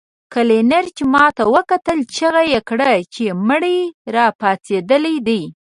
[0.33, 3.79] کلينر چې ماته وکتل چيغه يې کړه چې مړی
[4.15, 5.41] راپاڅېدلی دی.